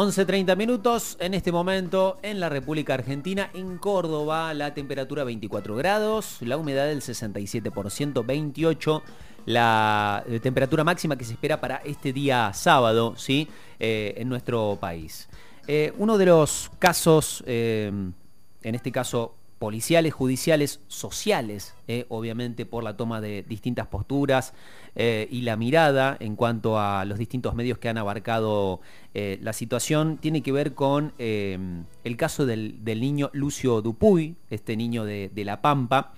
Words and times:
11.30 0.00 0.56
minutos 0.56 1.18
en 1.20 1.34
este 1.34 1.52
momento 1.52 2.18
en 2.22 2.40
la 2.40 2.48
República 2.48 2.94
Argentina, 2.94 3.50
en 3.52 3.76
Córdoba, 3.76 4.54
la 4.54 4.72
temperatura 4.72 5.24
24 5.24 5.76
grados, 5.76 6.38
la 6.40 6.56
humedad 6.56 6.86
del 6.86 7.02
67%, 7.02 8.24
28 8.24 9.02
la 9.44 10.24
eh, 10.26 10.40
temperatura 10.40 10.84
máxima 10.84 11.16
que 11.18 11.26
se 11.26 11.34
espera 11.34 11.60
para 11.60 11.82
este 11.84 12.14
día 12.14 12.50
sábado, 12.54 13.12
¿sí? 13.18 13.46
Eh, 13.78 14.14
en 14.16 14.30
nuestro 14.30 14.78
país. 14.80 15.28
Eh, 15.66 15.92
uno 15.98 16.16
de 16.16 16.24
los 16.24 16.70
casos, 16.78 17.44
en 17.46 18.14
este 18.62 18.90
caso 18.90 19.34
policiales, 19.60 20.14
judiciales, 20.14 20.80
sociales, 20.88 21.74
eh, 21.86 22.06
obviamente 22.08 22.64
por 22.64 22.82
la 22.82 22.96
toma 22.96 23.20
de 23.20 23.42
distintas 23.42 23.88
posturas 23.88 24.54
eh, 24.96 25.28
y 25.30 25.42
la 25.42 25.58
mirada 25.58 26.16
en 26.18 26.34
cuanto 26.34 26.80
a 26.80 27.04
los 27.04 27.18
distintos 27.18 27.54
medios 27.54 27.76
que 27.76 27.90
han 27.90 27.98
abarcado 27.98 28.80
eh, 29.12 29.38
la 29.42 29.52
situación, 29.52 30.16
tiene 30.16 30.42
que 30.42 30.50
ver 30.50 30.72
con 30.72 31.12
el 31.18 32.16
caso 32.16 32.46
del, 32.46 32.82
niño 32.82 33.28
Lucio 33.34 33.82
Dupuy, 33.82 34.34
este 34.48 34.78
niño 34.78 35.04
de, 35.04 35.30
La 35.44 35.60
Pampa, 35.60 36.14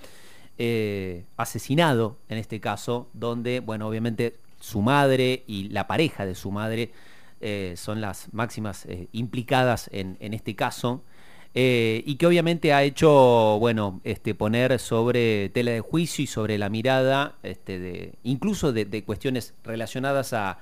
asesinado 1.37 2.19
en 2.29 2.39
este 2.39 2.61
caso, 2.61 3.09
donde, 3.13 3.59
bueno, 3.59 3.89
obviamente 3.89 4.37
su 4.61 4.83
madre 4.83 5.43
y 5.49 5.69
la 5.71 5.89
pareja 5.89 6.27
de 6.27 6.37
su 6.37 6.53
madre 6.53 6.93
son 7.75 8.01
las 8.01 8.33
máximas 8.33 8.87
implicadas 9.11 9.91
en 9.93 10.33
este 10.33 10.55
caso. 10.55 11.03
Eh, 11.55 12.03
y 12.07 12.15
que 12.17 12.27
obviamente 12.27 12.73
ha 12.73 12.83
hecho, 12.83 13.59
bueno, 13.59 14.01
este, 14.05 14.35
poner 14.35 14.79
sobre 14.79 15.51
tela 15.51 15.73
de 15.73 15.81
juicio 15.81 16.25
y 16.25 16.27
sobre 16.27 16.57
la 16.57 16.71
mirada, 16.71 17.37
este, 17.43 18.15
incluso 18.23 18.73
de, 18.73 19.05
cuestiones 19.05 19.55
relacionadas 19.63 20.33
a, 20.33 20.59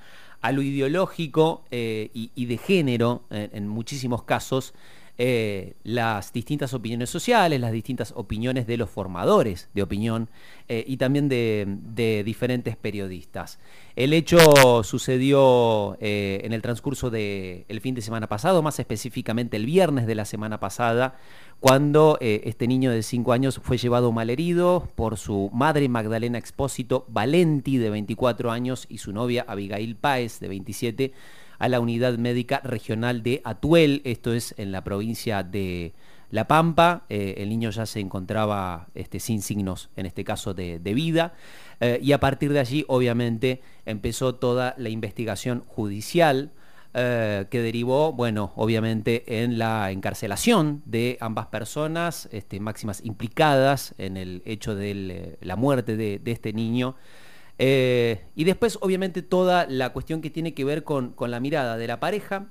lo 0.51 0.61
ideológico 0.61 1.63
eh, 1.71 2.09
y, 2.13 2.45
de 2.45 2.57
género, 2.57 3.23
en 3.29 3.67
muchísimos 3.67 4.23
casos, 4.23 4.73
eh, 5.17 5.73
las 5.83 6.33
distintas 6.33 6.73
opiniones 6.73 7.09
sociales, 7.09 7.59
las 7.59 7.71
distintas 7.71 8.13
opiniones 8.15 8.65
de 8.65 8.77
los 8.77 8.89
formadores 8.89 9.69
de 9.73 9.83
opinión 9.83 10.29
eh, 10.67 10.83
y 10.87 10.97
también 10.97 11.29
de, 11.29 12.23
diferentes 12.25 12.75
periodistas. 12.75 13.59
El 13.95 14.13
hecho 14.13 14.83
sucedió 14.83 15.97
eh, 15.99 16.41
en 16.43 16.53
el 16.53 16.61
transcurso 16.61 17.09
del 17.09 17.81
fin 17.81 17.93
de 17.93 18.01
semana 18.01 18.27
pasado, 18.27 18.61
más 18.61 18.79
específicamente 18.79 19.57
el 19.57 19.65
viernes 19.65 20.07
de 20.07 20.15
la 20.15 20.25
semana 20.25 20.59
pasada, 20.59 21.15
cuando 21.59 22.17
este 22.21 22.67
niño 22.67 22.89
de 22.89 23.03
5 23.03 23.33
años 23.33 23.59
fue 23.61 23.77
llevado 23.77 24.11
malherido 24.11 24.89
por 24.95 25.17
su 25.17 25.51
madre 25.53 25.87
Magdalena 25.89 26.39
Expósito 26.39 27.05
Valenti, 27.09 27.77
de 27.77 27.91
24 27.91 28.49
años, 28.49 28.87
y 28.89 28.97
su 28.97 29.13
novia 29.13 29.45
Abigail 29.47 29.95
Páez, 29.95 30.39
de 30.39 30.47
27 30.47 31.13
a 31.61 31.69
la 31.69 31.79
unidad 31.79 32.17
médica 32.17 32.59
regional 32.63 33.21
de 33.21 33.39
Atuel, 33.43 34.01
esto 34.03 34.33
es 34.33 34.55
en 34.57 34.71
la 34.71 34.83
provincia 34.83 35.43
de 35.43 35.93
La 36.31 36.47
Pampa. 36.47 37.05
Eh, 37.07 37.35
el 37.37 37.49
niño 37.49 37.69
ya 37.69 37.85
se 37.85 37.99
encontraba 37.99 38.87
este, 38.95 39.19
sin 39.19 39.43
signos, 39.43 39.91
en 39.95 40.07
este 40.07 40.23
caso, 40.23 40.55
de, 40.55 40.79
vida. 40.79 41.35
Eh, 41.79 41.99
y 42.01 42.13
a 42.13 42.19
partir 42.19 42.51
de 42.51 42.59
allí, 42.59 42.83
obviamente, 42.87 43.61
empezó 43.85 44.33
toda 44.33 44.73
la 44.77 44.89
investigación 44.89 45.63
judicial. 45.67 46.51
Eh, 46.93 47.45
que 47.49 47.61
derivó, 47.61 48.11
bueno, 48.11 48.51
obviamente 48.57 49.41
en 49.41 49.57
la 49.57 49.91
encarcelación 49.91 50.81
de 50.85 51.17
ambas 51.21 51.47
personas, 51.47 52.27
este, 52.33 52.59
máximas 52.59 52.99
implicadas 53.05 53.95
en 53.97 54.17
el 54.17 54.41
hecho 54.43 54.75
de 54.75 55.37
la 55.39 55.55
muerte 55.55 55.95
de 55.95 56.21
este 56.25 56.51
niño. 56.51 56.97
Eh, 57.63 58.23
y 58.35 58.43
después, 58.43 58.79
obviamente, 58.81 59.21
toda 59.21 59.67
la 59.67 59.93
cuestión 59.93 60.21
que 60.21 60.31
tiene 60.31 60.55
que 60.55 60.65
ver 60.65 60.83
con, 60.83 61.13
la 61.19 61.39
mirada 61.39 61.77
de 61.77 61.85
la 61.85 61.99
pareja, 61.99 62.47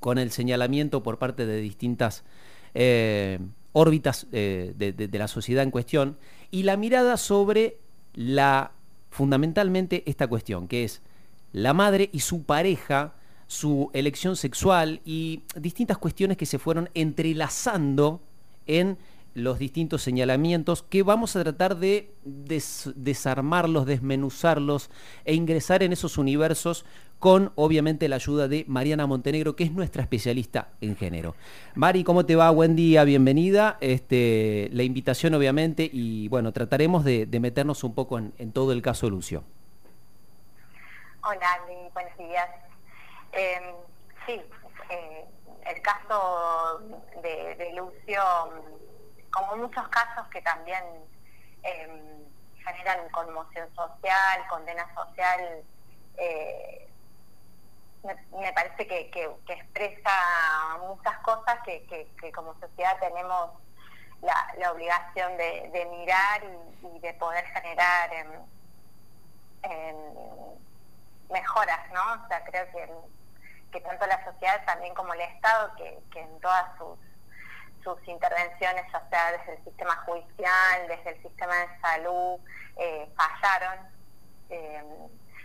con 0.00 0.16
el 0.16 0.30
señalamiento 0.30 1.02
por 1.02 1.18
parte 1.18 1.44
de 1.44 1.60
distintas 1.60 2.24
eh, 2.72 3.38
órbitas 3.72 4.28
eh, 4.32 4.72
de, 4.78 5.18
la 5.18 5.28
sociedad 5.28 5.62
en 5.62 5.70
cuestión, 5.70 6.16
y 6.50 6.62
la 6.62 6.78
mirada 6.78 7.18
sobre 7.18 7.76
la, 8.14 8.72
fundamentalmente, 9.10 10.04
esta 10.06 10.26
cuestión, 10.26 10.68
que 10.68 10.84
es 10.84 11.02
la 11.52 11.74
madre 11.74 12.08
y 12.14 12.20
su 12.20 12.44
pareja, 12.44 13.12
su 13.46 13.90
elección 13.92 14.36
sexual 14.36 15.02
y 15.04 15.42
distintas 15.54 15.98
cuestiones 15.98 16.38
que 16.38 16.46
se 16.46 16.58
fueron 16.58 16.88
entrelazando 16.94 18.22
en 18.66 18.96
los 19.34 19.58
distintos 19.58 20.02
señalamientos 20.02 20.82
que 20.82 21.02
vamos 21.02 21.36
a 21.36 21.42
tratar 21.42 21.76
de 21.76 22.14
desarmarlos, 22.24 23.86
desmenuzarlos 23.86 24.90
e 25.24 25.34
ingresar 25.34 25.82
en 25.82 25.92
esos 25.92 26.18
universos 26.18 26.84
con 27.18 27.52
obviamente 27.54 28.08
la 28.08 28.16
ayuda 28.16 28.48
de 28.48 28.64
Mariana 28.66 29.06
Montenegro, 29.06 29.54
que 29.54 29.62
es 29.62 29.70
nuestra 29.70 30.02
especialista 30.02 30.70
en 30.80 30.96
género. 30.96 31.36
Mari, 31.76 32.02
¿cómo 32.02 32.26
te 32.26 32.34
va? 32.34 32.50
Buen 32.50 32.74
día, 32.74 33.04
bienvenida. 33.04 33.78
Este, 33.80 34.68
la 34.72 34.82
invitación 34.82 35.32
obviamente 35.34 35.88
y 35.90 36.26
bueno, 36.28 36.52
trataremos 36.52 37.04
de, 37.04 37.28
meternos 37.40 37.84
un 37.84 37.94
poco 37.94 38.18
en, 38.18 38.52
todo 38.52 38.72
el 38.72 38.82
caso 38.82 39.08
Lucio. 39.08 39.44
Hola, 41.22 41.60
buenos 41.94 42.18
días. 42.18 42.48
Em, 43.32 43.62
sí, 44.26 44.40
eh, 44.90 45.24
el 45.64 45.80
caso 45.80 46.80
de 47.22 47.72
Lucio 47.76 48.20
como 49.32 49.56
muchos 49.56 49.86
casos 49.88 50.26
que 50.28 50.42
también 50.42 50.84
em, 51.62 52.24
generan 52.64 53.08
conmoción 53.10 53.68
social, 53.74 54.46
condena 54.48 54.86
social, 54.94 55.64
eh, 56.18 56.88
me, 58.32 58.52
parece 58.52 58.86
que, 58.86 59.36
expresa 59.48 60.10
muchas 60.80 61.16
cosas 61.18 61.58
que, 61.64 62.32
como 62.34 62.54
sociedad 62.60 62.98
tenemos 63.00 63.50
la, 64.20 64.70
obligación 64.72 65.36
de, 65.36 65.88
mirar 65.90 66.42
y, 66.82 66.98
de 66.98 67.14
poder 67.14 67.44
generar 67.46 68.10
mejoras, 71.30 71.92
¿no? 71.92 72.24
O 72.24 72.28
sea, 72.28 72.44
creo 72.44 72.66
que, 72.72 72.92
que 73.70 73.80
tanto 73.80 74.06
la 74.06 74.22
sociedad 74.24 74.64
también 74.66 74.94
como 74.94 75.14
el 75.14 75.20
Estado, 75.20 75.74
que 75.76 76.20
en 76.20 76.40
todas 76.40 76.76
sus 76.76 76.98
sus 77.82 77.96
intervenciones, 78.06 78.84
ya 78.92 79.08
sea 79.10 79.32
desde 79.32 79.54
el 79.54 79.64
sistema 79.64 79.94
judicial, 80.06 80.88
desde 80.88 81.10
el 81.10 81.22
sistema 81.22 81.54
de 81.56 81.80
salud, 81.80 82.40
eh, 82.76 83.08
fallaron 83.16 83.86
eh, 84.50 84.82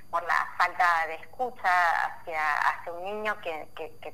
por 0.09 0.23
la 0.23 0.47
falta 0.57 1.07
de 1.07 1.15
escucha 1.15 1.69
hacia, 2.05 2.57
hacia 2.59 2.93
un 2.93 3.03
niño 3.03 3.37
que, 3.41 3.67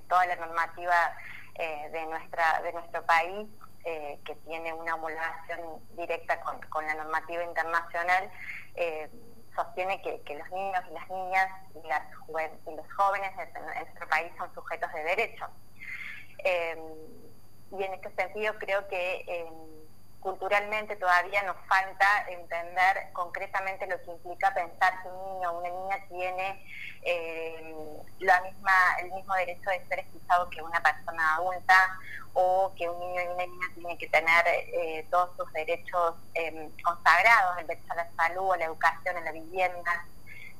toda 0.09 0.25
la 0.25 0.35
normativa 0.37 1.15
eh, 1.55 1.89
de, 1.91 2.05
nuestra, 2.07 2.61
de 2.61 2.73
nuestro 2.73 3.05
país, 3.05 3.47
que 3.83 4.35
tiene 4.47 4.71
una 4.71 4.95
homologación 4.95 5.59
directa 5.97 6.39
con, 6.39 6.87
la 6.87 6.93
normativa 6.95 7.43
internacional, 7.43 8.31
sostiene 9.53 10.01
que, 10.01 10.35
los 10.35 10.49
niños 10.51 10.81
y 10.89 10.93
las 10.93 11.09
niñas 11.09 11.49
y, 11.75 11.87
las 11.87 12.01
y 12.65 12.75
los 12.75 12.93
jóvenes 12.93 13.35
de 13.35 13.59
nuestro 13.59 14.07
país 14.07 14.31
son 14.37 14.53
sujetos 14.53 14.91
de 14.93 15.03
derecho 15.03 15.49
y 17.77 17.83
en 17.83 17.93
este 17.93 18.11
sentido 18.15 18.53
creo 18.59 18.87
que 18.87 19.23
em, 19.27 19.53
culturalmente 20.19 20.95
todavía 20.95 21.43
nos 21.43 21.57
falta 21.67 22.25
entender 22.29 23.11
concretamente 23.11 23.87
lo 23.87 24.01
que 24.03 24.11
implica 24.11 24.53
pensar 24.53 25.01
que 25.01 25.09
un 25.09 25.33
niño 25.33 25.51
o 25.51 25.59
una 25.59 25.69
niña 25.69 26.07
tiene 26.07 26.65
em, 27.01 27.75
la 28.19 28.41
misma, 28.41 28.71
el 29.01 29.11
mismo 29.11 29.33
derecho 29.35 29.69
de 29.69 29.85
ser 29.87 29.99
escuchado 29.99 30.49
que 30.49 30.61
una 30.61 30.81
persona 30.81 31.35
adulta 31.35 31.99
o 32.33 32.71
que 32.77 32.87
un 32.87 32.99
niño 32.99 33.21
y 33.21 33.27
una 33.27 33.45
niña 33.45 33.67
tienen 33.75 33.97
que 33.97 34.07
tener 34.07 34.47
eh, 34.47 35.05
todos 35.11 35.35
sus 35.35 35.51
derechos 35.53 36.15
consagrados, 36.83 37.57
el 37.59 37.67
derecho 37.67 37.91
a 37.91 37.95
la 37.95 38.11
salud, 38.15 38.53
a 38.53 38.57
la 38.57 38.65
educación, 38.65 39.17
a 39.17 39.21
la 39.21 39.31
vivienda, 39.31 40.05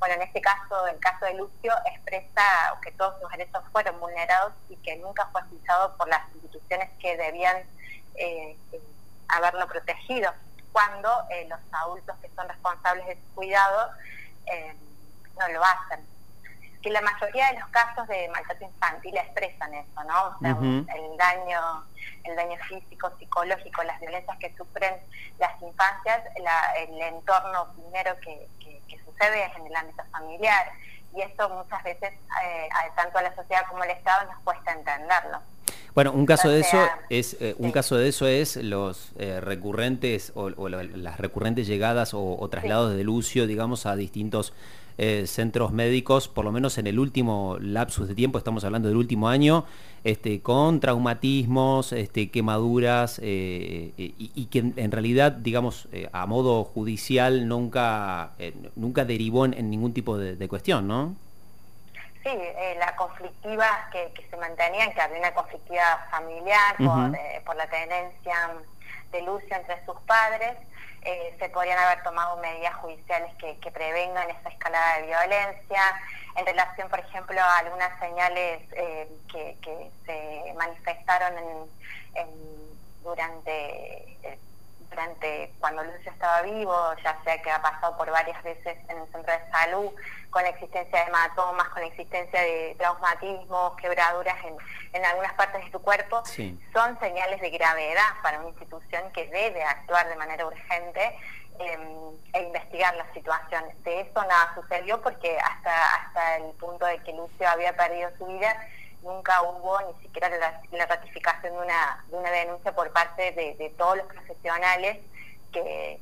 bueno, 0.03 0.15
en 0.15 0.23
este 0.23 0.41
caso, 0.41 0.85
el 0.87 0.99
caso 0.99 1.23
de 1.23 1.35
Lucio, 1.35 1.71
expresa 1.85 2.77
que 2.81 2.91
todos 2.91 3.21
sus 3.21 3.31
derechos 3.31 3.63
fueron 3.71 3.97
vulnerados 4.01 4.51
y 4.67 4.75
que 4.75 4.97
nunca 4.97 5.29
fue 5.31 5.39
escuchado 5.39 5.95
por 5.95 6.09
las 6.09 6.19
instituciones 6.33 6.89
que 6.99 7.15
debían 7.15 7.63
eh, 8.15 8.57
haberlo 9.29 9.65
protegido, 9.65 10.29
cuando 10.73 11.09
eh, 11.29 11.47
los 11.47 11.59
adultos 11.71 12.17
que 12.21 12.29
son 12.35 12.49
responsables 12.49 13.07
de 13.07 13.15
su 13.15 13.33
cuidado 13.33 13.91
eh, 14.47 14.75
no 15.39 15.47
lo 15.47 15.63
hacen. 15.63 16.05
Que 16.83 16.91
la 16.91 17.01
mayoría 17.01 17.47
de 17.47 17.59
los 17.59 17.69
casos 17.69 18.07
de 18.09 18.29
maltrato 18.29 18.65
infantil 18.65 19.17
expresan 19.17 19.73
eso, 19.73 20.03
¿no? 20.03 20.27
O 20.27 20.39
sea, 20.39 20.51
el 20.51 21.17
daño, 21.17 21.85
el 22.25 22.35
daño 22.35 22.57
físico, 22.67 23.09
psicológico, 23.17 23.83
las 23.83 23.99
violencias 24.01 24.37
que 24.37 24.53
sufren 24.57 24.95
las 25.39 25.59
infancias, 25.61 26.21
el 26.35 27.01
entorno 27.01 27.73
primero 27.73 28.19
que 28.19 28.49
sucede 29.05 29.51
en 29.55 29.67
el 29.67 29.75
ámbito 29.75 30.03
familiar 30.11 30.73
y 31.15 31.21
esto 31.21 31.47
muchas 31.49 31.83
veces, 31.83 32.11
eh, 32.11 32.69
tanto 32.95 33.17
a 33.19 33.21
la 33.21 33.35
sociedad 33.35 33.61
como 33.69 33.83
al 33.83 33.89
Estado, 33.91 34.31
nos 34.31 34.41
cuesta 34.43 34.71
entenderlo. 34.71 35.39
Bueno, 35.93 36.11
un 36.11 36.25
caso 36.25 36.49
de 36.49 36.61
eso 36.61 36.89
es 37.09 37.37
eh, 37.39 37.53
un 37.59 37.71
caso 37.71 37.95
de 37.95 38.09
eso 38.09 38.25
es 38.25 38.55
los 38.55 39.11
eh, 39.19 39.39
recurrentes 39.39 40.31
o, 40.33 40.49
las 40.49 41.19
recurrentes 41.19 41.67
llegadas 41.67 42.13
o, 42.15 42.47
traslados 42.49 42.95
de 42.95 43.03
Lucio, 43.03 43.45
digamos, 43.45 43.85
a 43.85 43.95
distintos 43.95 44.53
eh, 44.97 45.25
centros 45.27 45.71
médicos, 45.71 46.27
por 46.27 46.45
lo 46.45 46.51
menos 46.51 46.77
en 46.77 46.87
el 46.87 46.99
último 46.99 47.57
lapsus 47.59 48.07
de 48.07 48.15
tiempo, 48.15 48.37
estamos 48.37 48.63
hablando 48.63 48.87
del 48.87 48.97
último 48.97 49.29
año, 49.29 49.65
este, 50.03 50.41
con 50.41 50.79
traumatismos, 50.79 51.93
este, 51.93 52.29
quemaduras 52.29 53.19
y, 53.23 54.47
que 54.51 54.59
en, 54.75 54.91
realidad, 54.91 55.31
digamos, 55.31 55.87
a 56.11 56.25
modo 56.25 56.63
judicial 56.63 57.47
nunca 57.47 58.33
nunca 58.75 59.05
derivó 59.05 59.45
en, 59.45 59.69
ningún 59.69 59.93
tipo 59.93 60.17
de, 60.17 60.35
de 60.35 60.47
cuestión, 60.47 60.87
¿no? 60.87 61.15
sí, 62.23 62.29
eh, 62.29 62.75
la 62.79 62.95
conflictiva 62.95 63.89
que, 63.91 64.11
se 64.29 64.37
mantenía, 64.37 64.91
que 64.93 65.01
había 65.01 65.19
una 65.19 65.33
conflictiva 65.33 66.07
familiar 66.09 66.75
eh, 66.79 67.41
por, 67.45 67.55
la 67.55 67.67
tenencia 67.67 68.55
de 69.13 69.21
Lucio 69.21 69.55
entre 69.55 69.83
sus 69.85 69.97
padres, 70.01 70.57
eh, 71.03 71.35
se 71.39 71.47
podrían 71.49 71.79
haber 71.79 72.03
tomado 72.03 72.35
medidas 72.37 72.75
judiciales 72.75 73.33
que, 73.35 73.71
prevengan 73.71 74.29
esa 74.29 74.49
escalada 74.49 74.97
de 74.97 75.07
violencia, 75.07 75.81
en 76.35 76.45
relación, 76.45 76.89
por 76.89 76.99
ejemplo, 76.99 77.39
a 77.39 77.59
algunas 77.59 77.97
señales 77.99 78.61
que, 79.31 79.91
se 80.05 80.53
manifestaron 80.55 81.69
durante 83.03 84.17
durante 84.93 85.51
cuando 85.59 85.83
Lucio 85.83 86.11
estaba 86.11 86.41
vivo, 86.43 86.93
ya 87.03 87.19
sea 87.23 87.41
que 87.41 87.51
ha 87.51 87.61
pasado 87.61 87.97
por 87.97 88.09
varias 88.11 88.41
veces 88.43 88.77
en 88.87 88.97
el 88.97 89.11
centro 89.11 89.33
de 89.33 89.51
salud, 89.51 89.91
con 90.29 90.43
la 90.43 90.49
existencia 90.49 90.99
de 90.99 91.05
hematomas, 91.07 91.67
con 91.69 91.81
la 91.81 91.87
existencia 91.87 92.41
de 92.41 92.75
traumatismos, 92.77 93.75
quebraduras 93.77 94.37
en, 94.93 95.05
algunas 95.05 95.33
partes 95.33 95.65
de 95.65 95.71
su 95.71 95.81
cuerpo, 95.81 96.23
son 96.25 96.99
señales 96.99 97.41
de 97.41 97.49
gravedad 97.49 98.09
para 98.21 98.39
una 98.39 98.49
institución 98.49 99.11
que 99.11 99.27
debe 99.27 99.63
actuar 99.63 100.07
de 100.07 100.15
manera 100.15 100.45
urgente 100.45 101.17
em, 101.59 102.15
e 102.33 102.43
investigar 102.43 102.95
la 102.95 103.11
situación. 103.13 103.63
De 103.83 104.01
eso 104.01 104.23
nada 104.23 104.53
sucedió 104.55 105.01
porque 105.01 105.37
hasta, 105.39 105.95
hasta 105.95 106.37
el 106.37 106.51
punto 106.53 106.85
de 106.85 106.99
que 106.99 107.13
Lucio 107.13 107.49
había 107.49 107.75
perdido 107.75 108.11
su 108.17 108.25
vida, 108.27 108.55
nunca 109.03 109.41
hubo 109.43 109.79
ni 109.81 110.01
siquiera 110.01 110.29
la, 110.29 110.85
ratificación 110.85 111.53
de 111.53 111.59
una, 111.59 112.05
de 112.09 112.31
denuncia 112.31 112.73
por 112.73 112.91
parte 112.91 113.31
de, 113.31 113.73
todos 113.77 113.97
los 113.97 114.07
profesionales 114.07 114.99
que, 115.51 115.99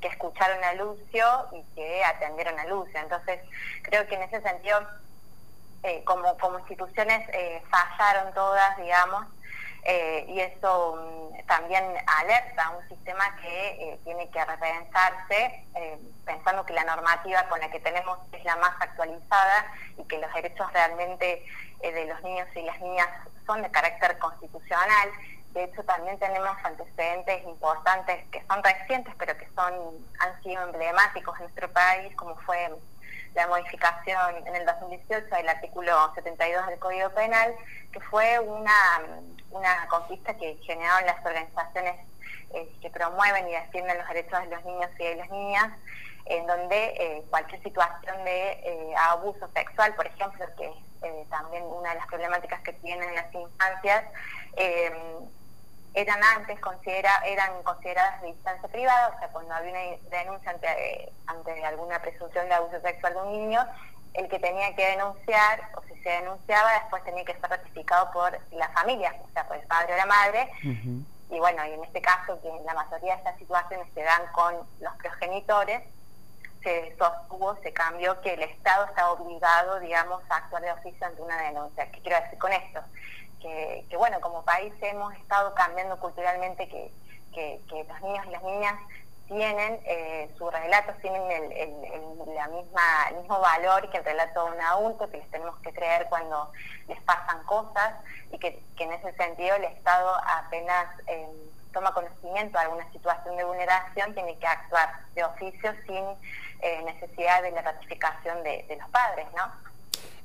escucharon 0.00 0.62
a 0.62 0.74
Lucio 0.74 1.26
y 1.52 1.62
que 1.74 2.04
atendieron 2.04 2.58
a 2.58 2.66
Lucio. 2.66 3.00
Entonces, 3.00 3.40
creo 3.82 4.06
que 4.06 4.16
en 4.16 4.22
ese 4.22 4.42
sentido, 4.42 4.86
eh, 5.82 6.04
como, 6.04 6.36
como 6.36 6.58
instituciones 6.58 7.26
eh, 7.32 7.62
fallaron 7.70 8.34
todas, 8.34 8.76
digamos, 8.76 9.24
eh, 9.84 10.26
y 10.28 10.40
eso 10.40 10.96
mm, 10.96 11.46
también 11.46 11.84
alerta 12.06 12.66
a 12.66 12.70
un 12.76 12.86
sistema 12.86 13.34
que 13.36 13.98
tiene 14.04 14.28
que 14.28 14.44
repensarse, 14.44 15.64
pensando 16.26 16.66
que 16.66 16.74
la 16.74 16.84
normativa 16.84 17.48
con 17.48 17.60
la 17.60 17.70
que 17.70 17.80
tenemos 17.80 18.18
es 18.32 18.44
la 18.44 18.56
más 18.56 18.74
actualizada 18.80 19.72
y 19.96 20.04
que 20.04 20.18
los 20.18 20.32
derechos 20.34 20.70
realmente 20.74 21.46
de 21.92 22.06
los 22.06 22.22
niños 22.22 22.48
y 22.54 22.62
las 22.62 22.80
niñas 22.80 23.08
son 23.46 23.62
de 23.62 23.70
carácter 23.70 24.18
constitucional. 24.18 25.10
De 25.52 25.64
hecho, 25.64 25.84
también 25.84 26.18
tenemos 26.18 26.56
antecedentes 26.64 27.44
importantes 27.44 28.24
que 28.30 28.42
son 28.46 28.62
recientes, 28.62 29.14
pero 29.18 29.36
que 29.36 29.48
son 29.54 29.72
han 30.18 30.42
sido 30.42 30.62
emblemáticos 30.62 31.36
en 31.36 31.42
nuestro 31.44 31.70
país, 31.72 32.14
como 32.16 32.34
fue 32.40 32.70
la 33.34 33.46
modificación 33.48 34.46
en 34.46 34.56
el 34.56 34.66
2018 34.66 35.26
del 35.34 35.48
artículo 35.48 36.12
72 36.14 36.66
del 36.66 36.78
Código 36.78 37.10
Penal, 37.10 37.54
que 37.92 38.00
fue 38.00 38.38
una, 38.40 38.72
una 39.50 39.86
conquista 39.88 40.34
que 40.36 40.56
generaron 40.64 41.06
las 41.06 41.24
organizaciones 41.24 41.94
eh, 42.54 42.68
que 42.80 42.90
promueven 42.90 43.48
y 43.48 43.52
defienden 43.52 43.98
los 43.98 44.08
derechos 44.08 44.40
de 44.40 44.46
los 44.46 44.64
niños 44.64 44.90
y 44.98 45.04
de 45.04 45.16
las 45.16 45.30
niñas, 45.30 45.72
en 46.26 46.46
donde 46.46 46.94
eh, 46.96 47.24
cualquier 47.28 47.62
situación 47.62 48.24
de 48.24 48.50
eh, 48.52 48.94
abuso 48.96 49.48
sexual, 49.52 49.94
por 49.94 50.06
ejemplo, 50.06 50.46
que 50.56 50.72
es 51.04 51.28
también 51.28 51.64
una 51.64 51.90
de 51.90 51.96
las 51.96 52.06
problemáticas 52.06 52.60
que 52.62 52.72
tienen 52.74 53.14
las 53.14 53.32
infancias, 53.34 54.04
eran 55.94 56.24
antes 56.36 56.58
considera, 56.60 57.22
eran 57.24 57.62
consideradas 57.62 58.20
de 58.22 58.30
instancia 58.30 58.68
privada, 58.68 59.14
o 59.14 59.18
sea, 59.18 59.28
cuando 59.28 59.54
había 59.54 59.70
una 59.70 59.80
denuncia 60.10 60.50
ante, 60.50 61.12
ante 61.26 61.64
alguna 61.64 62.00
presunción 62.00 62.48
de 62.48 62.54
abuso 62.54 62.80
sexual 62.80 63.14
de 63.14 63.20
un 63.20 63.32
niño, 63.32 63.64
el 64.14 64.28
que 64.28 64.38
tenía 64.38 64.74
que 64.74 64.88
denunciar, 64.90 65.70
o 65.76 65.82
si 65.82 65.94
se 66.02 66.08
denunciaba, 66.08 66.72
después 66.80 67.04
tenía 67.04 67.24
que 67.24 67.34
ser 67.34 67.48
ratificado 67.48 68.10
por 68.12 68.38
la 68.52 68.68
familia, 68.70 69.14
o 69.24 69.32
sea, 69.32 69.46
por 69.46 69.56
el 69.56 69.66
padre 69.66 69.94
o 69.94 69.96
la 69.96 70.06
madre. 70.06 70.50
Y 71.30 71.38
bueno, 71.38 71.64
y 71.64 71.72
en 71.72 71.84
este 71.84 72.00
caso, 72.00 72.40
que 72.40 72.48
en 72.48 72.64
la 72.64 72.74
mayoría 72.74 73.14
de 73.14 73.18
estas 73.18 73.38
situaciones 73.38 73.88
se 73.94 74.02
dan 74.02 74.22
con 74.32 74.54
los 74.80 74.94
progenitores, 74.96 75.82
se 76.64 76.96
sostuvo, 76.96 77.56
se 77.62 77.72
cambió 77.72 78.20
que 78.22 78.34
el 78.34 78.42
Estado 78.42 78.86
está 78.86 79.12
obligado, 79.12 79.78
digamos, 79.78 80.20
a 80.28 80.36
actuar 80.38 80.62
de 80.62 80.72
oficio 80.72 81.06
ante 81.06 81.22
una 81.22 81.40
denuncia. 81.42 81.88
¿Qué 81.92 82.00
quiero 82.00 82.20
decir 82.20 82.38
con 82.38 82.52
esto? 82.52 82.80
que, 83.88 83.96
bueno, 83.96 84.20
como 84.20 84.42
país 84.42 84.72
hemos 84.80 85.14
estado 85.16 85.54
cambiando 85.54 85.98
culturalmente 85.98 86.68
que, 86.68 86.90
los 87.68 88.00
niños 88.00 88.26
y 88.26 88.30
las 88.30 88.42
niñas 88.42 88.74
tienen, 89.26 89.80
eh, 89.84 90.30
sus 90.38 90.52
relatos 90.52 90.96
tienen 91.00 91.22
el, 91.30 92.34
la 92.34 92.46
misma, 92.48 92.82
el 93.10 93.16
mismo 93.16 93.40
valor 93.40 93.90
que 93.90 93.98
el 93.98 94.04
relato 94.04 94.44
de 94.44 94.52
un 94.52 94.60
adulto, 94.60 95.10
que 95.10 95.16
les 95.18 95.30
tenemos 95.30 95.58
que 95.58 95.72
creer 95.72 96.06
cuando 96.08 96.52
les 96.86 97.00
pasan 97.02 97.42
cosas 97.44 97.94
y 98.30 98.38
que, 98.38 98.62
en 98.78 98.92
ese 98.92 99.12
sentido 99.14 99.56
el 99.56 99.64
Estado 99.64 100.14
apenas 100.26 100.86
eh, 101.08 101.28
toma 101.74 101.92
conocimiento 101.92 102.58
de 102.58 102.64
alguna 102.64 102.90
situación 102.92 103.36
de 103.36 103.44
vulneración, 103.44 104.14
tiene 104.14 104.38
que 104.38 104.46
actuar 104.46 104.90
de 105.14 105.24
oficio 105.24 105.74
sin 105.86 106.04
eh, 106.60 106.82
necesidad 106.84 107.42
de 107.42 107.50
la 107.50 107.60
ratificación 107.60 108.42
de, 108.42 108.64
de 108.68 108.76
los 108.76 108.88
padres, 108.88 109.26
¿no? 109.36 109.52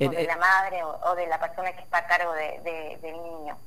o 0.07 0.10
de 0.10 0.24
la 0.24 0.38
madre 0.38 0.81
o, 0.84 1.16
de 1.16 1.28
la 1.28 1.40
persona 1.40 1.74
que 1.74 1.81
está 1.81 1.98
a 1.98 2.07
cargo 2.07 2.31
del 2.34 3.01
niño. 3.01 3.57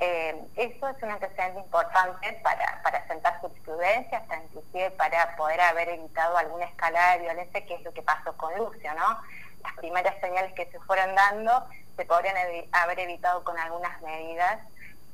Eh, 0.00 0.40
eso 0.56 0.88
es 0.88 1.02
un 1.02 1.10
antecedente 1.10 1.60
importante 1.60 2.32
para, 2.42 2.80
para 2.82 3.06
sentar 3.08 3.38
jurisprudencia, 3.40 4.18
hasta 4.18 4.42
inclusive 4.42 4.90
para 4.92 5.36
poder 5.36 5.60
haber 5.60 5.88
evitado 5.88 6.36
alguna 6.36 6.66
escalada 6.66 7.14
de 7.14 7.22
violencia, 7.24 7.66
que 7.66 7.74
es 7.74 7.82
lo 7.82 7.92
que 7.92 8.02
pasó 8.02 8.36
con 8.36 8.56
Lucio, 8.56 8.94
¿no? 8.94 9.20
Las 9.62 9.74
primeras 9.76 10.18
señales 10.20 10.52
que 10.54 10.66
se 10.66 10.78
fueron 10.80 11.14
dando 11.14 11.66
se 11.96 12.04
podrían 12.04 12.36
haber 12.72 13.00
evitado 13.00 13.42
con 13.42 13.58
algunas 13.58 14.00
medidas 14.02 14.60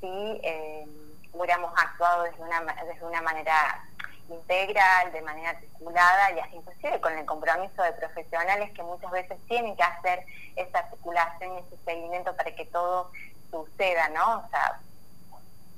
si 0.00 0.40
eh, 0.42 0.86
hubiéramos 1.34 1.72
actuado 1.76 2.24
desde 2.24 2.42
una, 2.42 2.60
desde 2.60 3.04
una 3.04 3.20
manera 3.22 3.84
integral, 4.28 5.12
de 5.12 5.22
manera 5.22 5.50
articulada 5.50 6.32
y 6.32 6.38
así 6.40 6.56
inclusive 6.56 7.00
con 7.00 7.16
el 7.16 7.24
compromiso 7.26 7.82
de 7.82 7.92
profesionales 7.92 8.72
que 8.72 8.82
muchas 8.82 9.10
veces 9.10 9.36
tienen 9.48 9.76
que 9.76 9.82
hacer 9.82 10.24
esa 10.56 10.78
articulación 10.78 11.54
y 11.54 11.58
ese 11.58 11.84
seguimiento 11.84 12.34
para 12.34 12.54
que 12.54 12.64
todo 12.66 13.10
suceda, 13.50 14.08
¿no? 14.10 14.38
O 14.38 14.48
sea, 14.50 14.80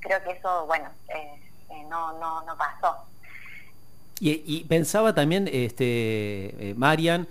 creo 0.00 0.22
que 0.22 0.30
eso, 0.32 0.66
bueno, 0.66 0.88
eh, 1.08 1.40
eh, 1.70 1.84
no, 1.88 2.18
no, 2.18 2.42
no 2.42 2.56
pasó. 2.56 2.96
Y, 4.18 4.64
pensaba 4.64 5.14
también, 5.14 5.46
este, 5.52 6.70
eh, 6.70 6.75
Marian, 6.75 7.28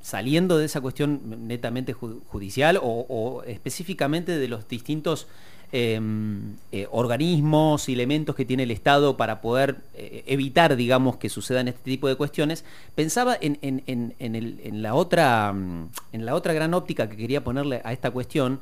saliendo 0.00 0.58
de 0.58 0.64
esa 0.64 0.80
cuestión 0.80 1.46
netamente 1.46 1.92
judicial 1.92 2.80
o 2.82 3.42
específicamente 3.46 4.36
de 4.36 4.48
los 4.48 4.66
distintos 4.66 5.28
Em, 5.72 6.54
eh, 6.70 6.86
organismos 6.92 7.88
y 7.88 7.94
elementos 7.94 8.36
que 8.36 8.44
tiene 8.44 8.62
el 8.62 8.70
Estado 8.70 9.16
para 9.16 9.40
poder 9.40 9.78
eh, 9.94 10.22
evitar, 10.28 10.76
digamos, 10.76 11.16
que 11.16 11.28
sucedan 11.28 11.66
este 11.66 11.82
tipo 11.82 12.06
de 12.06 12.14
cuestiones, 12.14 12.64
pensaba 12.94 13.36
en, 13.40 14.80
la 14.80 14.94
otra, 14.94 15.52
mm, 15.52 15.88
en 16.12 16.24
la 16.24 16.36
otra 16.36 16.52
gran 16.52 16.72
óptica 16.72 17.08
que 17.08 17.16
quería 17.16 17.42
ponerle 17.42 17.80
a 17.84 17.92
esta 17.92 18.12
cuestión, 18.12 18.60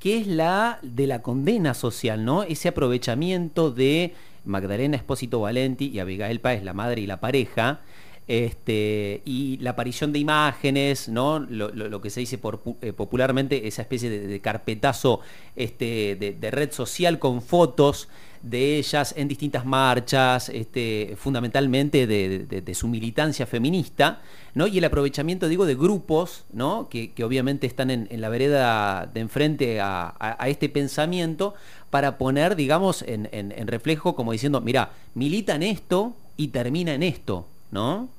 que 0.00 0.16
es 0.16 0.26
la 0.26 0.78
de 0.80 1.06
la 1.06 1.20
condena 1.20 1.74
social, 1.74 2.24
¿no? 2.24 2.42
Ese 2.44 2.68
aprovechamiento 2.68 3.70
de 3.70 4.14
Magdalena 4.46 4.96
Espósito 4.96 5.40
Valenti 5.40 5.88
y 5.88 5.98
Abigail 5.98 6.40
Páez, 6.40 6.64
la 6.64 6.72
madre 6.72 7.02
y 7.02 7.06
la 7.06 7.20
pareja, 7.20 7.80
este, 8.28 9.22
y 9.24 9.56
la 9.56 9.70
aparición 9.70 10.12
de 10.12 10.18
imágenes, 10.18 11.08
¿no? 11.08 11.38
lo, 11.38 12.00
que 12.02 12.10
se 12.10 12.20
dice 12.20 12.38
eh, 12.82 12.92
popularmente, 12.92 13.66
esa 13.66 13.80
especie 13.80 14.10
de, 14.10 14.40
carpetazo 14.40 15.20
este, 15.56 16.14
de, 16.16 16.50
red 16.50 16.70
social 16.70 17.18
con 17.18 17.40
fotos 17.40 18.08
de 18.42 18.76
ellas 18.76 19.14
en 19.16 19.28
distintas 19.28 19.64
marchas, 19.64 20.50
este, 20.50 21.16
fundamentalmente 21.16 22.06
de, 22.06 22.74
su 22.74 22.86
militancia 22.86 23.46
feminista, 23.46 24.20
¿no? 24.54 24.66
y 24.66 24.76
el 24.76 24.84
aprovechamiento, 24.84 25.48
digo, 25.48 25.64
de 25.64 25.74
grupos 25.74 26.44
¿no? 26.52 26.90
que, 26.90 27.14
obviamente 27.24 27.66
están 27.66 27.90
en, 27.90 28.08
la 28.20 28.28
vereda 28.28 29.06
de 29.06 29.20
enfrente 29.20 29.80
a, 29.80 30.36
este 30.46 30.68
pensamiento 30.68 31.54
para 31.88 32.18
poner, 32.18 32.56
digamos, 32.56 33.00
en, 33.00 33.26
en 33.32 33.66
reflejo 33.66 34.14
como 34.14 34.32
diciendo, 34.32 34.60
mira, 34.60 34.92
milita 35.14 35.54
en 35.54 35.62
esto 35.62 36.14
y 36.36 36.48
termina 36.48 36.92
en 36.92 37.02
esto, 37.02 37.46
¿no? 37.70 38.17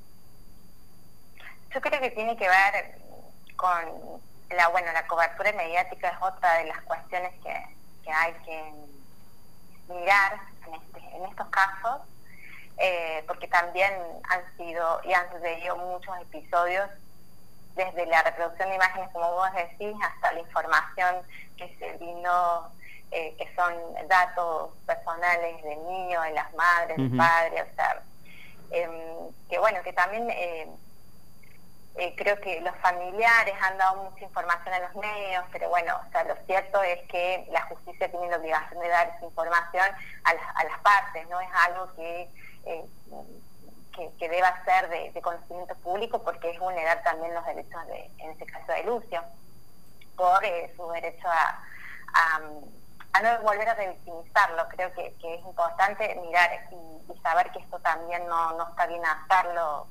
Yo 1.72 1.80
creo 1.80 2.00
que 2.00 2.10
tiene 2.10 2.36
que 2.36 2.48
ver 2.48 2.98
con 3.56 4.20
la 4.50 4.68
bueno 4.68 4.92
la 4.92 5.06
cobertura 5.06 5.52
mediática 5.52 6.08
es 6.08 6.16
otra 6.20 6.54
de 6.58 6.64
las 6.64 6.80
cuestiones 6.82 7.32
que, 7.42 7.76
que 8.02 8.10
hay 8.10 8.32
que 8.44 8.72
mirar 9.88 10.40
en, 10.66 10.74
este, 10.74 11.16
en 11.16 11.24
estos 11.26 11.48
casos, 11.48 12.00
eh, 12.78 13.22
porque 13.26 13.46
también 13.48 13.92
han 14.28 14.56
sido 14.56 15.00
y 15.04 15.12
han 15.12 15.30
sucedido 15.30 15.76
muchos 15.76 16.16
episodios 16.20 16.88
desde 17.76 18.06
la 18.06 18.22
reproducción 18.22 18.68
de 18.68 18.74
imágenes, 18.74 19.08
como 19.12 19.30
vos 19.32 19.52
decís, 19.54 19.94
hasta 20.02 20.32
la 20.32 20.40
información 20.40 21.16
que 21.56 21.76
se 21.78 21.92
vino, 21.98 22.68
eh, 23.12 23.34
que 23.38 23.54
son 23.54 23.74
datos 24.08 24.70
personales 24.86 25.62
del 25.62 25.86
niño, 25.86 26.20
de 26.22 26.32
las 26.32 26.52
madres, 26.54 26.96
del 26.96 27.16
padre, 27.16 27.62
o 27.62 27.74
sea, 27.76 28.02
em, 28.70 28.92
que 29.48 29.58
bueno, 29.58 29.80
que 29.82 29.92
también 29.92 30.28
eh, 31.96 32.14
creo 32.16 32.40
que 32.40 32.60
los 32.60 32.74
familiares 32.76 33.54
han 33.60 33.76
dado 33.76 34.04
mucha 34.04 34.24
información 34.24 34.74
a 34.74 34.78
los 34.80 34.94
medios, 34.94 35.44
pero 35.50 35.68
bueno, 35.68 36.00
o 36.06 36.10
sea, 36.12 36.24
lo 36.24 36.36
cierto 36.46 36.82
es 36.82 37.00
que 37.08 37.46
la 37.50 37.62
justicia 37.62 38.10
tiene 38.10 38.28
la 38.28 38.36
obligación 38.36 38.80
de 38.80 38.88
dar 38.88 39.08
esa 39.08 39.24
información 39.26 39.86
a 40.24 40.34
las, 40.34 40.44
a 40.54 40.64
las 40.64 40.78
partes, 40.80 41.28
no 41.28 41.40
es 41.40 41.48
algo 41.52 41.92
que, 41.96 42.30
eh, 42.64 42.84
que, 44.18 44.28
deba 44.28 44.64
ser 44.64 44.88
de, 44.88 45.20
conocimiento 45.20 45.74
público 45.76 46.22
porque 46.22 46.50
es 46.50 46.58
vulnerar 46.58 47.02
también 47.02 47.34
los 47.34 47.44
derechos, 47.44 47.86
de, 47.88 48.10
en 48.18 48.30
este 48.30 48.46
caso 48.46 48.72
de 48.72 48.84
Lucio, 48.84 49.22
por 50.16 50.44
eh, 50.44 50.72
su 50.76 50.88
derecho 50.92 51.28
a, 51.28 51.62
a, 53.12 53.22
no 53.22 53.42
volver 53.42 53.68
a 53.68 53.74
revictimizarlo. 53.74 54.68
Creo 54.68 54.92
que, 54.94 55.08
es 55.08 55.44
importante 55.44 56.14
mirar 56.24 56.50
y, 56.70 57.20
saber 57.20 57.50
que 57.50 57.58
esto 57.58 57.78
también 57.80 58.26
no, 58.26 58.52
no 58.52 58.68
está 58.68 58.86
bien 58.86 59.02
hacerlo. 59.04 59.88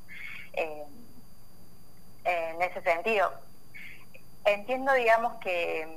Eh, 2.26 2.52
en 2.56 2.62
ese 2.62 2.82
sentido. 2.82 3.32
Entiendo, 4.46 4.94
digamos, 4.94 5.34
que, 5.42 5.88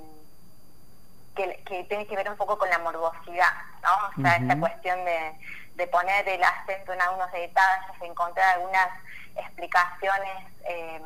que, 1.34 1.84
tiene 1.88 2.06
que 2.06 2.16
ver 2.16 2.28
un 2.28 2.36
poco 2.36 2.58
con 2.58 2.68
la 2.70 2.78
morbosidad, 2.78 3.52
¿no? 3.82 3.90
O 4.18 4.22
sea, 4.22 4.36
esta 4.36 4.58
cuestión 4.58 5.04
de, 5.04 5.32
de, 5.74 5.86
poner 5.88 6.28
el 6.28 6.42
acento 6.42 6.92
en 6.92 7.00
algunos 7.00 7.30
detalles, 7.32 8.02
encontrar 8.02 8.54
algunas 8.54 8.88
explicaciones 9.36 10.46
em, 10.64 11.02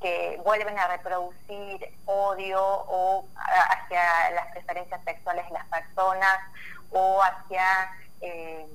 que 0.00 0.40
vuelven 0.44 0.78
a 0.78 0.88
reproducir 0.88 1.94
odio 2.06 2.62
o 2.62 3.26
hacia 3.36 4.30
las 4.30 4.46
preferencias 4.52 5.02
sexuales 5.04 5.46
de 5.46 5.52
las 5.52 5.66
personas 5.66 6.38
o 6.90 7.22
hacia... 7.22 7.92
Eh, 8.22 8.66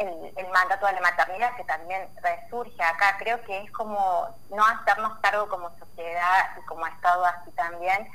el, 0.00 0.48
mandato 0.48 0.86
de 0.86 0.92
la 0.92 1.00
maternidad 1.00 1.54
que 1.56 1.64
también 1.64 2.08
resurge 2.22 2.82
acá. 2.82 3.16
Creo 3.18 3.40
que 3.42 3.64
es 3.64 3.70
como 3.72 4.28
no 4.50 4.64
hacernos 4.66 5.18
cargo 5.20 5.48
como 5.48 5.70
sociedad 5.78 6.56
y 6.58 6.66
como 6.66 6.86
Estado 6.86 7.24
así 7.24 7.50
también 7.52 8.08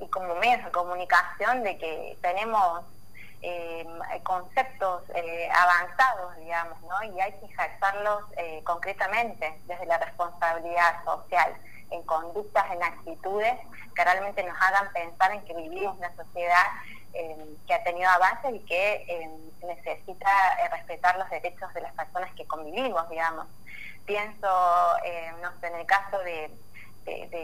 y 0.00 0.08
como 0.08 0.34
medios 0.36 0.64
de 0.64 0.70
comunicación 0.70 1.62
de 1.62 1.78
que 1.78 2.18
tenemos 2.22 2.84
eh, 3.42 3.86
conceptos 4.22 5.02
eh, 5.14 5.48
avanzados, 5.54 6.36
digamos, 6.36 6.80
¿no? 6.82 7.02
Y 7.04 7.20
hay 7.20 7.32
que 7.38 7.46
ejercerlos 7.46 8.24
eh, 8.36 8.62
concretamente 8.64 9.60
desde 9.66 9.86
la 9.86 9.98
responsabilidad 9.98 11.04
social, 11.04 11.54
en 11.90 12.02
conductas, 12.02 12.64
en 12.72 12.82
actitudes 12.82 13.54
que 13.94 14.04
realmente 14.04 14.42
nos 14.42 14.60
hagan 14.60 14.92
pensar 14.92 15.32
en 15.32 15.44
que 15.44 15.54
vivimos 15.54 15.96
una 15.96 16.14
sociedad 16.16 16.64
que 17.66 17.74
ha 17.74 17.82
tenido 17.82 18.08
avances 18.10 18.54
y 18.54 18.60
que 18.60 19.30
necesita 19.62 20.30
eh, 20.64 20.68
respetar 20.70 21.18
los 21.18 21.28
derechos 21.30 21.72
de 21.74 21.80
las 21.80 21.92
personas 21.94 22.32
que 22.34 22.46
convivimos, 22.46 23.08
digamos. 23.08 23.46
Pienso, 24.04 24.48
eh, 25.04 25.32
no 25.42 25.50
sé, 25.60 25.66
en 25.66 25.76
el 25.76 25.86
caso 25.86 26.18
de, 26.20 26.50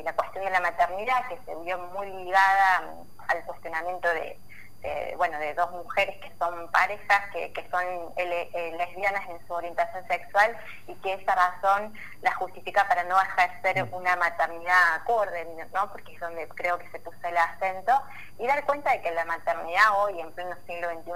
la 0.05 0.13
cuestión 0.15 0.45
de 0.45 0.51
la 0.51 0.61
maternidad, 0.61 1.29
que 1.29 1.39
se 1.45 1.55
vio 1.57 1.79
muy 1.79 2.07
ligada 2.25 2.95
al 3.29 3.45
cuestionamiento 3.45 4.09
de, 4.09 4.39
eh, 4.85 5.15
bueno, 5.17 5.39
de 5.39 5.55
dos 5.55 5.71
mujeres 5.71 6.17
que 6.21 6.33
son 6.39 6.69
parejas, 6.73 7.31
que, 7.33 7.69
son 7.71 7.85
eh, 8.17 8.75
lesbianas 8.77 9.29
en 9.29 9.47
su 9.47 9.53
orientación 9.53 10.05
sexual 10.09 10.57
y 10.89 10.95
que 10.97 11.15
esa 11.15 11.37
razón 11.37 11.95
la 12.21 12.35
justifica 12.35 12.89
para 12.89 13.05
no 13.05 13.17
ejercer 13.21 13.85
mm. 13.85 13.95
una 13.95 14.17
maternidad 14.17 14.95
acorde, 14.97 15.47
¿no? 15.73 15.89
porque 15.93 16.15
es 16.15 16.21
donde 16.21 16.49
creo 16.49 16.79
que 16.79 16.91
se 16.91 16.99
puso 16.99 17.17
el 17.23 17.37
acento, 17.37 17.93
y 18.39 18.47
dar 18.49 18.65
cuenta 18.67 18.91
de 18.91 19.03
que 19.03 19.13
la 19.13 19.25
maternidad 19.25 19.99
hoy, 19.99 20.21
en 20.21 20.33
pleno 20.33 20.57
siglo 20.67 20.89
XXI, 20.91 21.13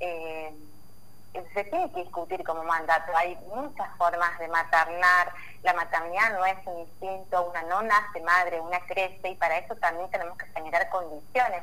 eh, 0.00 0.52
se 1.54 1.64
tiene 1.64 1.90
que 1.92 2.02
discutir 2.02 2.42
como 2.44 2.64
mandato. 2.64 3.16
Hay 3.16 3.36
muchas 3.54 3.96
formas 3.96 4.38
de 4.38 4.48
maternar. 4.48 5.32
La 5.62 5.72
maternidad 5.72 6.32
no 6.32 6.44
es 6.44 6.58
un 6.66 6.80
instinto, 6.80 7.48
una 7.48 7.62
no 7.62 7.82
nace 7.82 8.20
madre, 8.20 8.60
una 8.60 8.80
crece, 8.86 9.28
y 9.28 9.36
para 9.36 9.58
eso 9.58 9.74
también 9.76 10.10
tenemos 10.10 10.36
que 10.36 10.46
generar 10.46 10.88
condiciones 10.90 11.62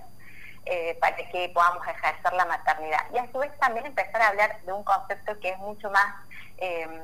eh, 0.66 0.98
para 1.00 1.16
que 1.16 1.52
podamos 1.54 1.86
ejercer 1.88 2.34
la 2.34 2.46
maternidad. 2.46 3.00
Y 3.14 3.18
a 3.18 3.32
su 3.32 3.40
vez 3.40 3.52
también 3.60 3.86
empezar 3.86 4.22
a 4.22 4.28
hablar 4.30 4.62
de 4.62 4.74
un 4.74 4.84
concepto 4.84 5.40
que 5.40 5.50
es 5.50 5.58
mucho 5.60 5.90
más 5.90 6.16
em, 6.58 7.02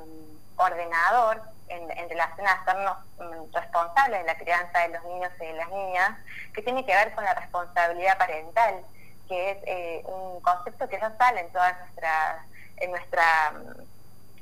ordenador 0.57 1.41
en, 1.67 2.09
relación 2.09 2.47
a 2.47 2.51
hacernos 2.53 2.97
mm, 3.17 3.53
responsables 3.53 4.19
de 4.19 4.25
la 4.25 4.38
crianza 4.38 4.79
de 4.79 4.89
los 4.89 5.03
niños 5.05 5.31
y 5.39 5.45
de 5.45 5.53
las 5.53 5.69
niñas, 5.69 6.12
que 6.53 6.62
tiene 6.62 6.85
que 6.85 6.95
ver 6.95 7.13
con 7.13 7.24
la 7.24 7.33
responsabilidad 7.33 8.17
parental, 8.17 8.81
que 9.27 9.51
es 9.51 9.57
eh, 9.65 10.03
un 10.05 10.39
concepto 10.41 10.88
que 10.88 11.00
no 11.00 11.12
sale 11.17 11.41
en 11.41 11.51
todas 11.51 11.77
nuestras, 11.79 12.45
en 12.77 12.91
nuestra 12.91 13.51
mm, 13.51 13.95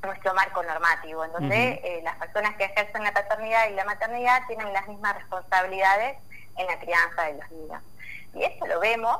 nuestro 0.07 0.33
marco 0.33 0.63
normativo, 0.63 1.23
en 1.25 1.31
donde 1.31 1.81
eh, 1.83 2.01
las 2.03 2.15
personas 2.17 2.55
que 2.55 2.65
ejercen 2.65 3.03
la 3.03 3.13
paternidad 3.13 3.69
y 3.69 3.73
la 3.73 3.85
maternidad 3.85 4.41
tienen 4.47 4.73
las 4.73 4.87
mismas 4.87 5.15
responsabilidades 5.15 6.17
en 6.57 6.67
la 6.67 6.79
crianza 6.79 7.23
de 7.23 7.33
los 7.35 7.51
niños. 7.51 7.81
Y 8.33 8.43
esto 8.43 8.65
lo 8.67 8.79
vemos, 8.79 9.17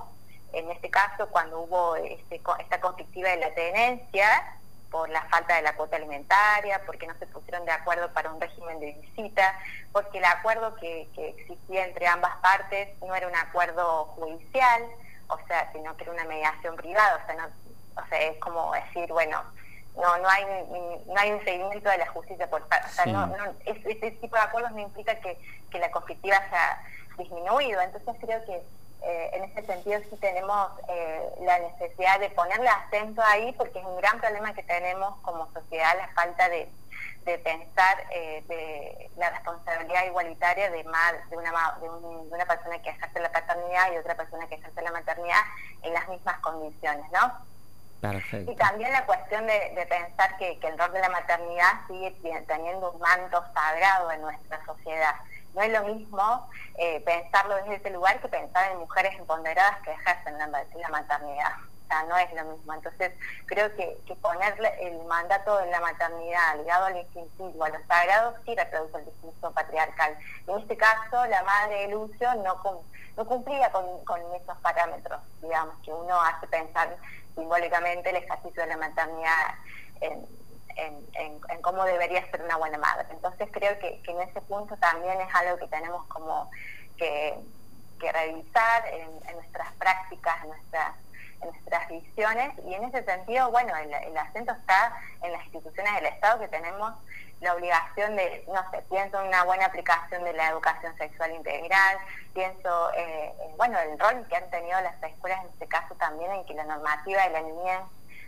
en 0.54 0.70
este 0.72 0.90
caso, 0.90 1.28
cuando 1.30 1.62
hubo 1.62 1.96
este, 1.96 2.42
esta 2.60 2.82
conflictiva 2.82 3.30
de 3.30 3.38
la 3.38 3.54
tenencia, 3.54 4.60
por 4.94 5.10
la 5.10 5.24
falta 5.24 5.56
de 5.56 5.64
la 5.64 5.76
cuota 5.76 5.96
alimentaria, 5.96 6.80
porque 6.86 7.08
no 7.08 7.16
se 7.18 7.26
pusieron 7.26 7.66
de 7.66 7.72
acuerdo 7.72 8.14
para 8.14 8.32
un 8.32 8.40
régimen 8.40 8.80
de 8.80 8.92
visita, 8.92 9.60
porque 9.92 10.20
el 10.20 10.26
acuerdo 10.26 10.76
que, 10.76 11.10
existía 11.18 11.84
entre 11.84 12.06
ambas 12.06 12.36
partes 12.44 12.90
no 13.02 13.16
era 13.16 13.28
un 13.28 13.36
acuerdo 13.36 14.06
judicial, 14.16 14.84
o 15.30 15.40
sea, 15.48 15.72
sino 15.74 15.98
que 15.98 16.04
era 16.04 16.14
una 16.14 16.26
mediación 16.26 16.76
privada, 16.76 17.20
o 17.24 17.26
sea, 17.26 17.36
no, 17.36 18.02
o 18.04 18.08
sea 18.08 18.22
es 18.22 18.38
como 18.38 18.72
decir, 18.74 19.12
bueno, 19.12 19.44
no 19.96 20.18
no 20.20 20.30
hay 20.30 20.46
no 21.08 21.20
hay 21.20 21.32
un 21.32 21.44
seguimiento 21.44 21.90
de 21.90 21.98
la 21.98 22.08
justicia 22.10 22.48
por 22.48 22.62
o 22.62 22.90
sea, 22.90 23.06
no, 23.08 23.34
ese 23.66 24.12
tipo 24.12 24.36
de 24.36 24.42
acuerdos 24.44 24.74
no 24.74 24.80
implica 24.80 25.16
que, 25.22 25.40
que 25.72 25.80
la 25.80 25.90
conflictiva 25.90 26.38
sea 26.52 26.84
disminuido, 27.18 27.82
entonces 27.82 28.16
creo 28.22 28.46
que 28.46 28.62
eh, 29.06 29.30
en 29.34 29.44
ese 29.44 29.66
sentido 29.66 30.00
sí 30.10 30.16
tenemos 30.22 30.72
eh, 30.88 31.30
la 31.42 31.60
necesidad 31.60 32.20
de 32.22 32.30
ponerle 32.30 32.70
acento 32.70 33.22
ahí 33.22 33.52
porque 33.54 33.80
es 33.80 33.86
un 33.86 33.98
gran 33.98 34.18
problema 34.20 34.54
que 34.54 34.64
tenemos 34.64 35.20
como 35.22 35.52
sociedad 35.52 35.98
la 35.98 36.08
falta 36.10 36.48
de, 36.48 36.70
pensar 37.26 38.04
eh, 38.12 38.44
de 38.48 39.10
la 39.18 39.30
responsabilidad 39.30 40.06
igualitaria 40.06 40.70
de, 40.70 40.84
de, 40.84 41.38
una, 41.38 41.78
de, 41.82 41.90
una 41.90 42.46
persona 42.46 42.82
que 42.82 42.90
ejerce 42.92 43.20
la 43.20 43.32
paternidad 43.32 43.92
y 43.94 43.98
otra 43.98 44.16
persona 44.16 44.48
que 44.48 44.56
ejerce 44.56 44.82
la 44.82 44.92
maternidad 44.92 45.42
en 45.82 45.94
las 45.94 46.08
mismas 46.08 46.40
condiciones, 46.40 47.06
¿no? 47.12 47.54
Y 48.52 48.56
también 48.58 48.92
la 48.92 49.06
cuestión 49.06 49.48
de, 49.48 49.88
pensar 49.90 50.38
que, 50.38 50.60
que, 50.60 50.68
el 50.68 50.78
rol 50.78 50.92
de 50.92 51.00
la 51.00 51.08
maternidad 51.08 51.88
sigue 51.88 52.12
teniendo 52.48 52.92
un 52.92 53.00
manto 53.00 53.42
sagrado 53.54 54.12
en 54.12 54.22
nuestra 54.22 54.64
sociedad. 54.66 55.16
No 55.54 55.62
es 55.62 55.72
lo 55.72 55.84
mismo 55.84 56.50
eh, 56.78 57.02
pensarlo 57.02 57.56
desde 57.58 57.76
ese 57.76 57.90
lugar 57.92 58.20
que 58.22 58.28
pensar 58.28 58.72
en 58.72 58.80
mujeres 58.80 59.14
empoderadas 59.18 59.80
que 59.82 59.92
ejercen 59.92 60.38
la, 60.38 60.48
maternidad. 60.90 61.54
O 61.84 61.88
sea, 61.88 62.04
no 62.04 62.18
es 62.18 62.34
lo 62.34 62.46
mismo. 62.46 62.74
Entonces, 62.74 63.12
creo 63.46 63.74
que, 63.76 63.98
que 64.08 64.16
ponerle 64.16 64.74
el 64.82 65.04
mandato 65.06 65.58
de 65.60 65.70
la 65.70 65.80
maternidad 65.80 66.58
ligado 66.58 66.86
al 66.86 66.98
instintivo, 66.98 67.64
a 67.64 67.70
los 67.70 67.86
sagrados, 67.88 68.36
sí 68.46 68.56
reproduce 68.56 68.98
el 68.98 69.06
discurso 69.06 69.52
patriarcal. 69.52 70.18
En 70.48 70.60
este 70.60 70.76
caso, 70.76 71.26
la 71.28 71.44
madre 71.44 71.82
de 71.82 71.88
Lucio 71.90 72.34
no, 72.36 72.84
no 73.16 73.26
cumplía 73.26 73.72
con, 73.72 74.04
con 74.06 74.20
esos 74.34 74.58
parámetros, 74.60 75.22
digamos, 75.42 75.76
que 75.84 75.94
uno 75.94 76.20
hace 76.20 76.48
pensar 76.48 76.98
simbólicamente 77.36 78.10
el 78.10 78.18
ejercicio 78.18 78.64
de 78.64 78.70
la 78.70 78.78
maternidad 78.78 79.56
en, 80.02 80.43
en, 80.76 81.62
cómo 81.62 81.86
debería 81.86 82.30
ser 82.30 82.42
una 82.42 82.58
buena 82.58 82.78
madre. 82.78 83.08
Entonces 83.12 83.48
creo 83.52 83.78
que, 83.80 84.02
en 84.06 84.22
ese 84.22 84.42
punto 84.42 84.76
también 84.78 85.20
es 85.22 85.34
algo 85.34 85.58
que 85.58 85.68
tenemos 85.68 86.06
como 86.08 86.50
que, 86.98 87.38
revisar 88.00 88.86
en, 88.88 89.34
nuestras 89.34 89.72
prácticas, 89.76 90.44
en 90.44 90.50
nuestras, 90.50 90.94
en 91.42 91.48
nuestras 91.52 91.88
visiones 91.88 92.52
y 92.66 92.74
en 92.74 92.84
ese 92.84 93.02
sentido, 93.06 93.50
bueno, 93.50 93.74
el, 93.78 94.18
acento 94.18 94.52
está 94.52 94.94
en 95.22 95.32
las 95.32 95.42
instituciones 95.46 95.96
del 95.96 96.08
Estado 96.08 96.42
que 96.42 96.50
tenemos 96.50 96.94
la 97.40 97.54
obligación 97.56 98.18
de, 98.18 98.44
no 98.54 98.70
sé, 98.72 98.84
pienso 98.90 99.22
en 99.22 99.30
una 99.30 99.46
buena 99.46 99.68
aplicación 99.68 100.26
de 100.26 100.34
la 100.34 100.50
educación 100.50 100.94
sexual 100.98 101.32
integral, 101.32 101.98
pienso, 102.34 102.92
eh, 102.94 103.34
bueno, 103.56 103.80
el 103.80 103.98
rol 103.98 104.28
que 104.28 104.36
han 104.36 104.50
tenido 104.50 104.82
las 104.82 105.02
escuelas 105.02 105.42
en 105.46 105.52
este 105.52 105.68
caso 105.68 105.96
también 105.96 106.30
en 106.34 106.46
que 106.46 106.56
la 106.56 106.66
normativa 106.66 107.24
de 107.24 107.30
la 107.30 107.42
niñez 107.42 107.80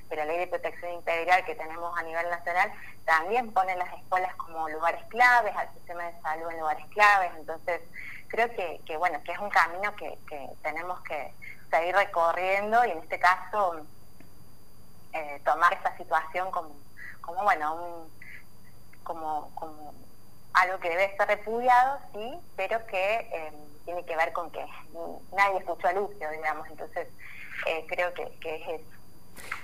de 0.09 0.15
la 0.15 0.25
ley 0.25 0.39
de 0.39 0.47
protección 0.47 0.93
integral 0.93 1.43
que 1.45 1.55
tenemos 1.55 1.97
a 1.97 2.03
nivel 2.03 2.29
nacional, 2.29 2.71
también 3.05 3.51
pone 3.53 3.75
las 3.75 3.91
escuelas 3.93 4.35
como 4.35 4.69
lugares 4.69 5.03
claves, 5.09 5.55
al 5.55 5.71
sistema 5.74 6.03
de 6.03 6.21
salud 6.21 6.51
en 6.51 6.59
lugares 6.59 6.85
claves, 6.88 7.31
entonces 7.38 7.81
creo 8.27 8.50
que, 8.50 8.97
bueno, 8.97 9.21
que 9.24 9.31
es 9.31 9.39
un 9.39 9.50
camino 9.50 9.95
que, 9.95 10.17
tenemos 10.62 11.01
que 11.01 11.33
seguir 11.69 11.95
recorriendo 11.95 12.85
y 12.85 12.91
en 12.91 13.00
este 13.00 13.19
caso 13.19 13.85
eh, 15.13 15.41
tomar 15.43 15.74
esa 15.74 15.95
situación 15.97 16.51
como, 16.51 16.75
como 17.21 17.43
bueno, 17.43 18.07
como, 19.03 19.51
como 19.55 19.93
algo 20.53 20.79
que 20.79 20.89
debe 20.89 21.15
ser 21.17 21.27
repudiado, 21.27 22.00
sí, 22.13 22.39
pero 22.55 22.85
que 22.88 23.29
eh, 23.31 23.51
tiene 23.85 24.03
que 24.05 24.15
ver 24.15 24.33
con 24.33 24.50
que 24.51 24.65
nadie 25.33 25.59
escuchó 25.59 25.88
a 25.88 25.93
Lucio, 25.93 26.29
digamos, 26.31 26.67
entonces 26.69 27.07
eh, 27.67 27.85
creo 27.88 28.13
que, 28.13 28.24
es 28.24 28.81
eso. 28.81 28.89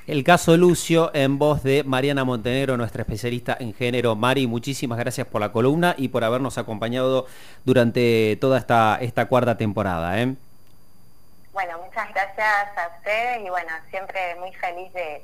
El 0.08 0.24
caso 0.24 0.58
Lucio 0.58 1.12
en 1.14 1.38
voz 1.38 1.64
de 1.64 1.84
Mariana 1.84 2.24
Montenegro, 2.24 2.76
nuestra 2.76 3.04
especialista 3.04 3.56
en 3.60 3.74
género. 3.74 4.16
Mari, 4.16 4.48
muchísimas 4.48 4.98
gracias 4.98 5.28
por 5.28 5.42
la 5.42 5.52
columna 5.52 5.96
y 5.98 6.08
por 6.08 6.24
habernos 6.24 6.58
acompañado 6.58 7.28
durante 7.64 8.38
toda 8.42 8.58
esta, 8.58 8.98
esta 9.00 9.28
cuarta 9.28 9.58
temporada. 9.58 10.20
¿eh? 10.20 10.36
Bueno, 11.54 11.78
muchas 11.86 12.10
gracias 12.14 12.78
a 12.78 12.98
ustedes 12.98 13.46
y 13.46 13.50
bueno, 13.50 13.70
siempre 13.90 14.36
muy 14.40 14.54
feliz 14.54 14.92
de, 14.94 15.22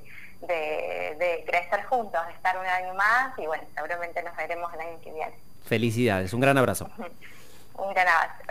de, 0.47 1.43
crecer 1.47 1.83
juntos, 1.85 2.25
de 2.27 2.33
estar 2.33 2.57
un 2.57 2.65
año 2.65 2.93
más 2.93 3.37
y 3.39 3.47
bueno, 3.47 3.63
seguramente 3.75 4.21
nos 4.23 4.35
veremos 4.35 4.73
el 4.73 4.79
año 4.81 5.01
que 5.01 5.11
viene. 5.11 5.33
Felicidades, 5.65 6.33
un 6.33 6.41
gran 6.41 6.57
abrazo. 6.57 6.89
un 7.73 7.93
gran 7.93 8.07
abrazo. 8.07 8.43